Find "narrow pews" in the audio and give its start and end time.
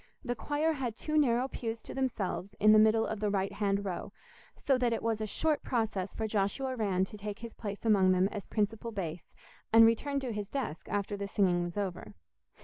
1.15-1.83